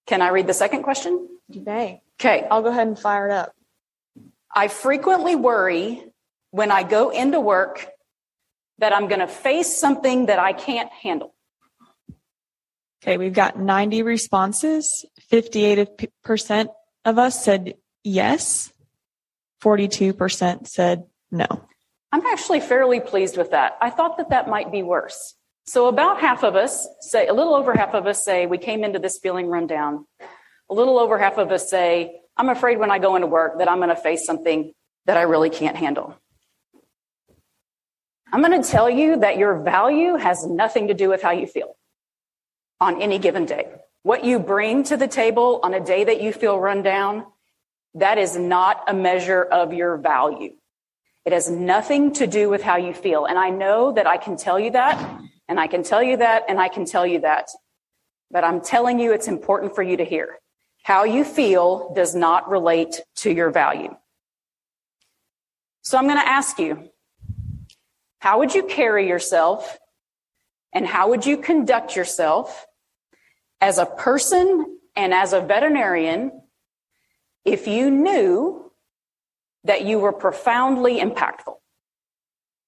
Can 0.07 0.21
I 0.21 0.29
read 0.29 0.47
the 0.47 0.53
second 0.53 0.83
question? 0.83 1.29
You 1.47 1.61
may. 1.61 2.01
Okay. 2.19 2.45
I'll 2.49 2.61
go 2.61 2.69
ahead 2.69 2.87
and 2.87 2.97
fire 2.97 3.27
it 3.29 3.33
up. 3.33 3.53
I 4.53 4.67
frequently 4.67 5.35
worry 5.35 6.03
when 6.51 6.71
I 6.71 6.83
go 6.83 7.11
into 7.11 7.39
work 7.39 7.87
that 8.79 8.93
I'm 8.93 9.07
going 9.07 9.19
to 9.19 9.27
face 9.27 9.77
something 9.77 10.25
that 10.25 10.39
I 10.39 10.53
can't 10.53 10.91
handle. 10.91 11.35
Okay, 13.01 13.17
we've 13.17 13.33
got 13.33 13.57
90 13.57 14.03
responses. 14.03 15.05
58% 15.31 16.67
of 17.05 17.17
us 17.17 17.43
said 17.43 17.75
yes. 18.03 18.73
42% 19.61 20.67
said 20.67 21.03
no. 21.31 21.68
I'm 22.11 22.25
actually 22.25 22.59
fairly 22.59 22.99
pleased 22.99 23.37
with 23.37 23.51
that. 23.51 23.77
I 23.81 23.89
thought 23.89 24.17
that 24.17 24.29
that 24.29 24.47
might 24.47 24.71
be 24.71 24.83
worse. 24.83 25.35
So 25.65 25.87
about 25.87 26.19
half 26.19 26.43
of 26.43 26.55
us 26.55 26.87
say, 27.01 27.27
a 27.27 27.33
little 27.33 27.53
over 27.53 27.73
half 27.73 27.93
of 27.93 28.07
us 28.07 28.25
say 28.25 28.47
we 28.47 28.57
came 28.57 28.83
into 28.83 28.97
this 28.97 29.19
feeling 29.19 29.47
run 29.47 29.67
down. 29.67 30.07
A 30.69 30.73
little 30.73 30.97
over 30.97 31.19
half 31.19 31.37
of 31.37 31.51
us 31.51 31.69
say, 31.69 32.21
I'm 32.35 32.49
afraid 32.49 32.79
when 32.79 32.89
I 32.89 32.99
go 32.99 33.15
into 33.15 33.27
work 33.27 33.59
that 33.59 33.69
I'm 33.69 33.77
going 33.77 33.89
to 33.89 33.95
face 33.95 34.25
something 34.25 34.73
that 35.05 35.17
I 35.17 35.23
really 35.23 35.49
can't 35.49 35.75
handle. 35.75 36.15
I'm 38.31 38.41
going 38.41 38.61
to 38.61 38.67
tell 38.67 38.89
you 38.89 39.17
that 39.17 39.37
your 39.37 39.59
value 39.59 40.15
has 40.15 40.45
nothing 40.45 40.87
to 40.87 40.93
do 40.93 41.09
with 41.09 41.21
how 41.21 41.31
you 41.31 41.47
feel 41.47 41.75
on 42.79 43.01
any 43.01 43.19
given 43.19 43.45
day. 43.45 43.67
What 44.03 44.23
you 44.23 44.39
bring 44.39 44.83
to 44.83 44.97
the 44.97 45.07
table 45.07 45.59
on 45.63 45.73
a 45.73 45.79
day 45.79 46.03
that 46.03 46.21
you 46.21 46.31
feel 46.31 46.59
run 46.59 46.81
down, 46.81 47.25
that 47.95 48.17
is 48.17 48.37
not 48.37 48.83
a 48.87 48.93
measure 48.93 49.43
of 49.43 49.73
your 49.73 49.97
value. 49.97 50.53
It 51.29 51.33
has 51.33 51.47
nothing 51.47 52.11
to 52.13 52.25
do 52.25 52.49
with 52.49 52.63
how 52.63 52.77
you 52.77 52.91
feel. 52.91 53.25
And 53.25 53.37
I 53.37 53.51
know 53.51 53.91
that 53.91 54.07
I 54.07 54.17
can 54.17 54.35
tell 54.35 54.59
you 54.59 54.71
that, 54.71 55.21
and 55.47 55.59
I 55.59 55.67
can 55.67 55.83
tell 55.83 56.01
you 56.01 56.17
that, 56.17 56.45
and 56.49 56.59
I 56.59 56.69
can 56.69 56.85
tell 56.85 57.05
you 57.05 57.19
that. 57.19 57.49
But 58.31 58.43
I'm 58.43 58.61
telling 58.61 58.99
you, 58.99 59.13
it's 59.13 59.27
important 59.27 59.75
for 59.75 59.83
you 59.83 59.95
to 59.97 60.03
hear. 60.03 60.39
How 60.81 61.03
you 61.03 61.23
feel 61.23 61.93
does 61.93 62.15
not 62.15 62.49
relate 62.49 63.01
to 63.17 63.31
your 63.31 63.51
value. 63.51 63.95
So 65.83 65.99
I'm 65.99 66.05
going 66.05 66.17
to 66.17 66.27
ask 66.27 66.57
you, 66.57 66.89
how 68.17 68.39
would 68.39 68.55
you 68.55 68.63
carry 68.63 69.07
yourself 69.07 69.77
and 70.73 70.87
how 70.87 71.09
would 71.09 71.27
you 71.27 71.37
conduct 71.37 71.95
yourself 71.95 72.65
as 73.61 73.77
a 73.77 73.85
person 73.85 74.79
and 74.95 75.13
as 75.13 75.33
a 75.33 75.41
veterinarian 75.41 76.31
if 77.45 77.67
you 77.67 77.91
knew 77.91 78.68
that 79.63 79.85
you 79.85 79.99
were 79.99 80.13
profoundly 80.13 80.99
impactful? 80.99 81.55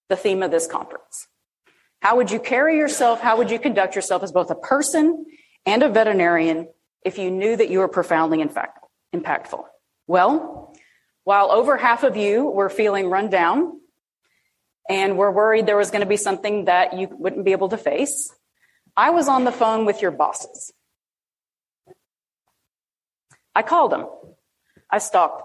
The 0.10 0.16
theme 0.16 0.44
of 0.44 0.52
this 0.52 0.68
conference. 0.68 1.28
How 2.02 2.18
would 2.18 2.32
you 2.32 2.40
carry 2.40 2.78
yourself? 2.78 3.22
How 3.22 3.38
would 3.38 3.52
you 3.52 3.60
conduct 3.60 3.96
yourself 3.96 4.24
as 4.24 4.32
both 4.32 4.50
a 4.50 4.56
person 4.56 5.26
and 5.66 5.84
a 5.84 5.90
veterinarian 5.90 6.68
if 7.06 7.18
you 7.18 7.30
knew 7.30 7.56
that 7.56 7.70
you 7.70 7.80
were 7.80 7.88
profoundly 7.88 8.44
impactful? 8.44 9.64
Well, 10.08 10.76
while 11.24 11.52
over 11.52 11.78
half 11.78 12.04
of 12.04 12.18
you 12.18 12.44
were 12.44 12.70
feeling 12.70 13.08
run 13.08 13.30
down 13.30 13.80
and 14.90 15.18
were 15.18 15.32
worried 15.32 15.68
there 15.68 15.78
was 15.78 15.92
going 15.92 16.02
to 16.02 16.10
be 16.10 16.18
something 16.18 16.66
that 16.66 16.94
you 16.98 17.08
wouldn't 17.12 17.46
be 17.46 17.52
able 17.52 17.70
to 17.70 17.78
face, 17.78 18.34
I 18.98 19.12
was 19.12 19.28
on 19.28 19.44
the 19.44 19.52
phone 19.52 19.86
with 19.86 20.02
your 20.02 20.12
bosses. 20.12 20.74
I 23.54 23.62
called 23.62 23.92
them. 23.92 24.08
I 24.90 24.98
stalked 24.98 25.44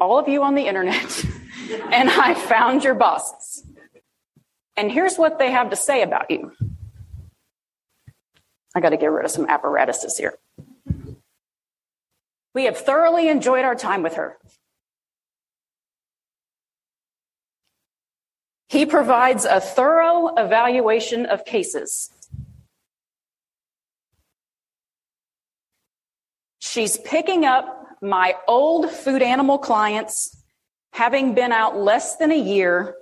all 0.00 0.18
of 0.18 0.28
you 0.28 0.42
on 0.42 0.54
the 0.54 0.66
internet 0.66 1.24
and 1.90 2.10
I 2.10 2.34
found 2.34 2.84
your 2.84 2.94
busts. 2.94 3.64
And 4.76 4.92
here's 4.92 5.16
what 5.16 5.38
they 5.38 5.50
have 5.50 5.70
to 5.70 5.76
say 5.76 6.02
about 6.02 6.30
you. 6.30 6.52
I 8.74 8.80
got 8.80 8.90
to 8.90 8.96
get 8.96 9.10
rid 9.10 9.24
of 9.24 9.30
some 9.30 9.46
apparatuses 9.46 10.16
here. 10.16 10.38
We 12.54 12.64
have 12.64 12.76
thoroughly 12.76 13.28
enjoyed 13.28 13.64
our 13.64 13.74
time 13.74 14.02
with 14.02 14.14
her. 14.14 14.38
He 18.68 18.84
provides 18.84 19.44
a 19.44 19.60
thorough 19.60 20.34
evaluation 20.36 21.26
of 21.26 21.44
cases. 21.44 22.10
She's 26.58 26.98
picking 26.98 27.44
up 27.44 27.77
my 28.02 28.34
old 28.46 28.90
food 28.90 29.22
animal 29.22 29.58
clients, 29.58 30.42
having 30.92 31.34
been 31.34 31.52
out 31.52 31.76
less 31.76 32.16
than 32.16 32.30
a 32.30 32.38
year, 32.38 32.94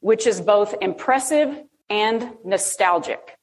which 0.00 0.26
is 0.26 0.40
both 0.40 0.74
impressive 0.80 1.62
and 1.88 2.32
nostalgic. 2.44 3.36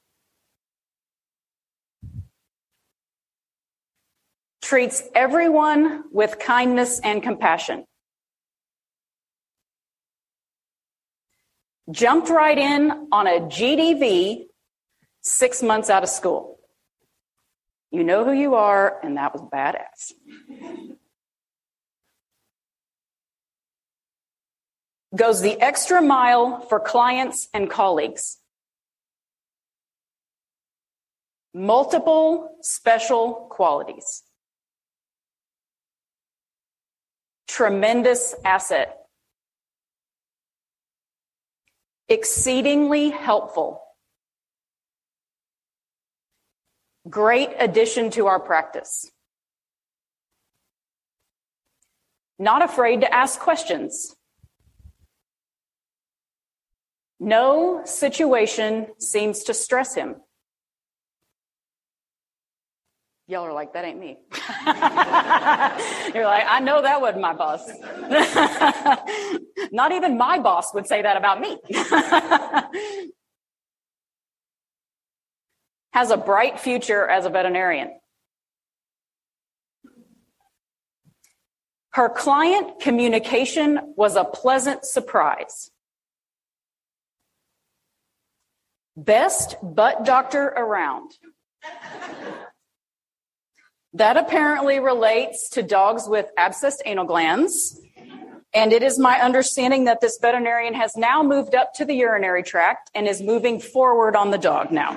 Treats 4.62 5.02
everyone 5.14 6.04
with 6.12 6.38
kindness 6.38 7.00
and 7.02 7.22
compassion. 7.22 7.84
Jumped 11.90 12.28
right 12.28 12.56
in 12.56 13.08
on 13.10 13.26
a 13.26 13.40
GDV 13.40 14.44
six 15.22 15.60
months 15.60 15.90
out 15.90 16.04
of 16.04 16.08
school. 16.08 16.59
You 17.90 18.04
know 18.04 18.24
who 18.24 18.32
you 18.32 18.54
are, 18.54 19.00
and 19.02 19.16
that 19.16 19.32
was 19.32 19.42
badass. 19.42 20.12
Goes 25.14 25.40
the 25.40 25.60
extra 25.60 26.00
mile 26.00 26.60
for 26.60 26.78
clients 26.78 27.48
and 27.52 27.68
colleagues. 27.68 28.38
Multiple 31.52 32.56
special 32.62 33.48
qualities. 33.50 34.22
Tremendous 37.48 38.36
asset. 38.44 38.96
Exceedingly 42.08 43.10
helpful 43.10 43.82
Great 47.08 47.50
addition 47.58 48.10
to 48.10 48.26
our 48.26 48.38
practice. 48.38 49.10
Not 52.38 52.62
afraid 52.62 53.00
to 53.02 53.12
ask 53.12 53.38
questions. 53.40 54.14
No 57.18 57.82
situation 57.84 58.86
seems 58.98 59.44
to 59.44 59.54
stress 59.54 59.94
him. 59.94 60.16
Y'all 63.28 63.44
are 63.44 63.52
like, 63.52 63.74
that 63.74 63.84
ain't 63.84 64.00
me. 64.00 64.18
You're 66.14 66.24
like, 66.24 66.44
I 66.48 66.60
know 66.60 66.82
that 66.82 67.00
wasn't 67.00 67.20
my 67.20 67.32
boss. 67.32 67.64
Not 69.70 69.92
even 69.92 70.18
my 70.18 70.40
boss 70.40 70.74
would 70.74 70.88
say 70.88 71.02
that 71.02 71.16
about 71.16 71.40
me. 71.40 71.56
has 75.92 76.10
a 76.10 76.16
bright 76.16 76.60
future 76.60 77.08
as 77.08 77.26
a 77.26 77.30
veterinarian. 77.30 77.90
Her 81.92 82.08
client 82.08 82.80
communication 82.80 83.94
was 83.96 84.14
a 84.14 84.24
pleasant 84.24 84.84
surprise. 84.84 85.70
Best 88.96 89.56
butt 89.62 90.04
doctor 90.04 90.46
around. 90.46 91.12
That 93.94 94.16
apparently 94.16 94.78
relates 94.78 95.48
to 95.50 95.64
dogs 95.64 96.08
with 96.08 96.30
abscessed 96.38 96.80
anal 96.86 97.06
glands. 97.06 97.80
And 98.54 98.72
it 98.72 98.82
is 98.82 98.98
my 98.98 99.20
understanding 99.20 99.84
that 99.84 100.00
this 100.00 100.18
veterinarian 100.20 100.74
has 100.74 100.96
now 100.96 101.22
moved 101.22 101.56
up 101.56 101.74
to 101.74 101.84
the 101.84 101.94
urinary 101.94 102.42
tract 102.44 102.90
and 102.94 103.08
is 103.08 103.20
moving 103.20 103.60
forward 103.60 104.14
on 104.14 104.30
the 104.30 104.38
dog 104.38 104.70
now. 104.70 104.96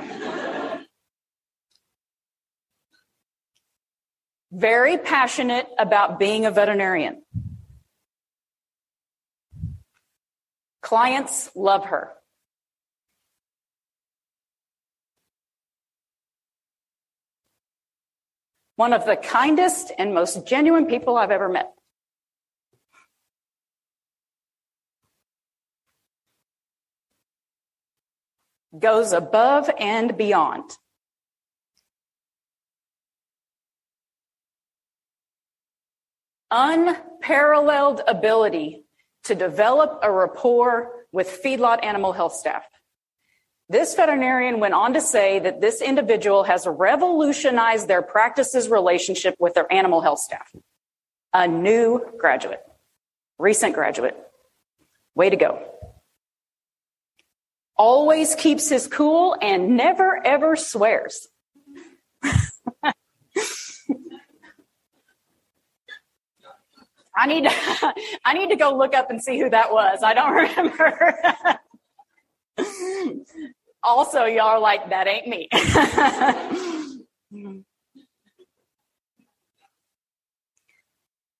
Very 4.53 4.99
passionate 4.99 5.67
about 5.79 6.19
being 6.19 6.45
a 6.45 6.51
veterinarian. 6.51 7.23
Clients 10.81 11.49
love 11.55 11.85
her. 11.85 12.11
One 18.75 18.93
of 18.93 19.05
the 19.05 19.15
kindest 19.15 19.91
and 19.97 20.13
most 20.13 20.45
genuine 20.45 20.85
people 20.85 21.17
I've 21.17 21.31
ever 21.31 21.49
met. 21.49 21.73
Goes 28.77 29.13
above 29.13 29.69
and 29.79 30.15
beyond. 30.17 30.77
Unparalleled 36.53 38.01
ability 38.07 38.85
to 39.23 39.33
develop 39.33 39.99
a 40.03 40.11
rapport 40.11 40.91
with 41.11 41.41
feedlot 41.43 41.83
animal 41.83 42.13
health 42.13 42.33
staff. 42.33 42.63
This 43.69 43.95
veterinarian 43.95 44.59
went 44.59 44.75
on 44.75 44.93
to 44.93 45.01
say 45.01 45.39
that 45.39 45.61
this 45.61 45.81
individual 45.81 46.43
has 46.43 46.67
revolutionized 46.67 47.87
their 47.87 48.03
practice's 48.03 48.69
relationship 48.69 49.35
with 49.39 49.55
their 49.55 49.71
animal 49.73 50.01
health 50.01 50.19
staff. 50.19 50.53
A 51.33 51.47
new 51.47 52.05
graduate, 52.19 52.61
recent 53.39 53.73
graduate. 53.73 54.15
Way 55.15 55.31
to 55.31 55.35
go. 55.35 55.67
Always 57.75 58.35
keeps 58.35 58.69
his 58.69 58.85
cool 58.87 59.35
and 59.41 59.75
never 59.75 60.21
ever 60.23 60.55
swears. 60.55 61.27
I 67.15 67.27
need 67.27 67.43
to, 67.43 67.51
I 68.25 68.33
need 68.33 68.49
to 68.49 68.55
go 68.55 68.75
look 68.75 68.95
up 68.95 69.09
and 69.09 69.21
see 69.21 69.39
who 69.39 69.49
that 69.49 69.71
was. 69.71 70.01
I 70.03 70.13
don't 70.13 70.33
remember. 70.57 71.19
also, 73.83 74.25
y'all 74.25 74.47
are 74.47 74.59
like, 74.59 74.89
that 74.89 75.07
ain't 75.07 75.27
me. 75.27 75.49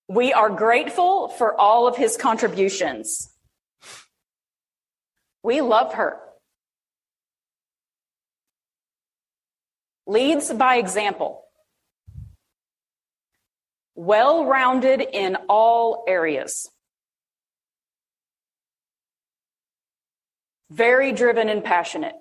we 0.08 0.34
are 0.34 0.50
grateful 0.50 1.30
for 1.30 1.60
all 1.60 1.88
of 1.88 1.98
his 1.98 2.18
contributions. 2.18 3.30
We 5.44 5.62
love 5.62 5.96
her. 5.96 6.20
Leads 10.06 10.54
by 10.54 10.78
example 10.78 11.43
well 13.96 14.46
rounded 14.46 15.02
in 15.02 15.38
all 15.50 16.04
areas, 16.08 16.70
very 20.70 21.12
driven 21.12 21.50
and 21.50 21.64
passionate, 21.64 22.16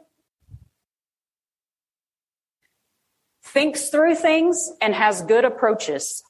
thinks 3.44 3.88
through 3.88 4.14
things 4.14 4.70
and 4.80 4.94
has 4.94 5.22
good 5.22 5.44
approaches. 5.44 6.22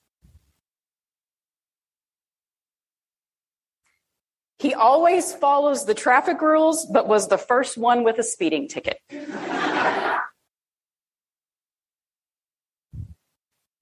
He 4.59 4.75
always 4.75 5.35
follows 5.35 5.87
the 5.87 5.95
traffic 5.95 6.41
rules, 6.41 6.87
but 6.87 7.09
was 7.09 7.27
the 7.27 7.39
first 7.39 7.77
one 7.77 8.05
with 8.05 8.19
a 8.21 8.23
speeding 8.23 8.69
ticket. 8.69 8.99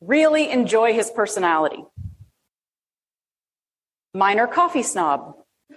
Really 0.01 0.51
enjoy 0.51 0.95
his 0.95 1.11
personality. 1.11 1.85
Minor 4.15 4.47
coffee 4.47 4.83
snob. 4.83 5.35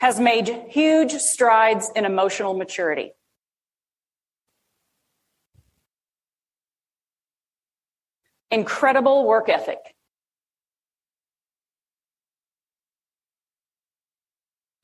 Has 0.00 0.20
made 0.20 0.48
huge 0.68 1.12
strides 1.12 1.90
in 1.96 2.04
emotional 2.04 2.54
maturity. 2.54 3.12
Incredible 8.50 9.26
work 9.26 9.48
ethic. 9.48 9.78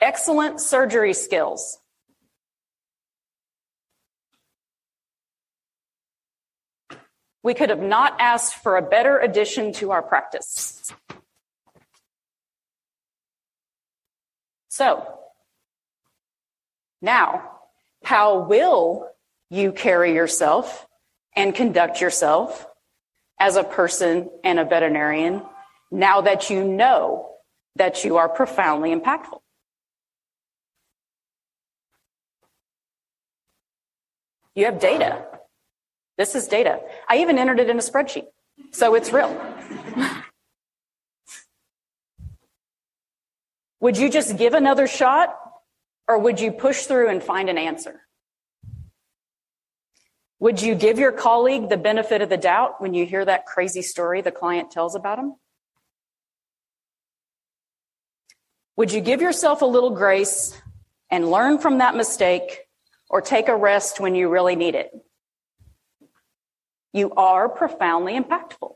Excellent 0.00 0.60
surgery 0.60 1.14
skills. 1.14 1.78
We 7.42 7.54
could 7.54 7.70
have 7.70 7.80
not 7.82 8.20
asked 8.20 8.54
for 8.54 8.76
a 8.76 8.82
better 8.82 9.18
addition 9.18 9.72
to 9.74 9.90
our 9.90 10.02
practice. 10.02 10.92
So, 14.68 15.18
now, 17.02 17.50
how 18.04 18.40
will 18.40 19.10
you 19.50 19.72
carry 19.72 20.14
yourself 20.14 20.86
and 21.36 21.54
conduct 21.54 22.00
yourself 22.00 22.66
as 23.38 23.56
a 23.56 23.64
person 23.64 24.30
and 24.44 24.58
a 24.58 24.64
veterinarian 24.64 25.42
now 25.90 26.20
that 26.22 26.48
you 26.48 26.64
know 26.64 27.34
that 27.76 28.04
you 28.04 28.16
are 28.16 28.28
profoundly 28.28 28.94
impactful? 28.94 29.40
You 34.54 34.66
have 34.66 34.78
data. 34.78 35.26
This 36.18 36.34
is 36.34 36.46
data. 36.48 36.80
I 37.08 37.18
even 37.18 37.38
entered 37.38 37.60
it 37.60 37.70
in 37.70 37.78
a 37.78 37.82
spreadsheet. 37.82 38.26
So 38.70 38.94
it's 38.94 39.12
real. 39.12 39.38
would 43.80 43.96
you 43.96 44.10
just 44.10 44.36
give 44.36 44.54
another 44.54 44.86
shot 44.86 45.36
or 46.08 46.18
would 46.18 46.40
you 46.40 46.52
push 46.52 46.84
through 46.84 47.08
and 47.08 47.22
find 47.22 47.48
an 47.48 47.58
answer? 47.58 48.02
Would 50.40 50.60
you 50.60 50.74
give 50.74 50.98
your 50.98 51.12
colleague 51.12 51.68
the 51.68 51.76
benefit 51.76 52.20
of 52.20 52.28
the 52.28 52.36
doubt 52.36 52.80
when 52.80 52.94
you 52.94 53.06
hear 53.06 53.24
that 53.24 53.46
crazy 53.46 53.82
story 53.82 54.22
the 54.22 54.32
client 54.32 54.70
tells 54.72 54.96
about 54.96 55.18
him? 55.18 55.36
Would 58.76 58.90
you 58.90 59.00
give 59.00 59.22
yourself 59.22 59.62
a 59.62 59.66
little 59.66 59.90
grace 59.90 60.60
and 61.10 61.30
learn 61.30 61.58
from 61.58 61.78
that 61.78 61.94
mistake 61.94 62.66
or 63.08 63.20
take 63.20 63.48
a 63.48 63.54
rest 63.54 64.00
when 64.00 64.14
you 64.14 64.28
really 64.28 64.56
need 64.56 64.74
it? 64.74 64.90
You 66.92 67.12
are 67.12 67.48
profoundly 67.48 68.18
impactful. 68.18 68.74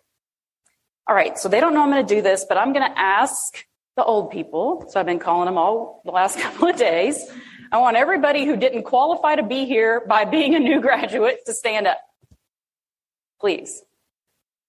All 1.08 1.14
right, 1.14 1.38
so 1.38 1.48
they 1.48 1.60
don't 1.60 1.74
know 1.74 1.82
I'm 1.82 1.90
going 1.90 2.04
to 2.04 2.14
do 2.14 2.22
this, 2.22 2.44
but 2.48 2.58
I'm 2.58 2.72
going 2.72 2.88
to 2.88 2.98
ask 2.98 3.64
the 3.96 4.04
old 4.04 4.30
people. 4.30 4.86
So 4.88 4.98
I've 4.98 5.06
been 5.06 5.18
calling 5.18 5.46
them 5.46 5.58
all 5.58 6.02
the 6.04 6.10
last 6.10 6.38
couple 6.40 6.68
of 6.68 6.76
days. 6.76 7.24
I 7.70 7.78
want 7.78 7.96
everybody 7.96 8.44
who 8.46 8.56
didn't 8.56 8.84
qualify 8.84 9.36
to 9.36 9.42
be 9.42 9.66
here 9.66 10.04
by 10.06 10.24
being 10.24 10.54
a 10.54 10.58
new 10.58 10.80
graduate 10.86 11.40
to 11.46 11.52
stand 11.52 11.86
up. 11.86 11.98
Please. 13.40 13.82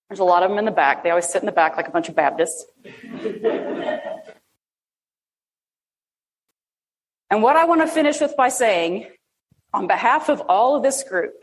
There's 0.09 0.19
a 0.19 0.23
lot 0.23 0.43
of 0.43 0.49
them 0.49 0.59
in 0.59 0.65
the 0.65 0.71
back. 0.71 1.03
They 1.03 1.09
always 1.09 1.27
sit 1.27 1.41
in 1.41 1.45
the 1.45 1.51
back 1.51 1.75
like 1.75 1.89
a 1.89 1.91
bunch 1.91 2.07
of 2.07 2.15
Baptists. 2.15 2.65
and 7.29 7.43
what 7.43 7.57
I 7.57 7.65
want 7.65 7.81
to 7.81 7.87
finish 7.87 8.21
with 8.21 8.37
by 8.37 8.47
saying, 8.47 9.07
on 9.73 9.87
behalf 9.87 10.29
of 10.29 10.41
all 10.47 10.77
of 10.77 10.83
this 10.83 11.03
group, 11.03 11.33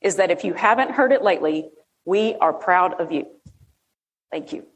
is 0.00 0.16
that 0.16 0.30
if 0.30 0.44
you 0.44 0.54
haven't 0.54 0.92
heard 0.92 1.12
it 1.12 1.22
lately, 1.22 1.70
we 2.04 2.34
are 2.36 2.52
proud 2.52 3.00
of 3.00 3.12
you. 3.12 3.26
Thank 4.30 4.52
you. 4.52 4.66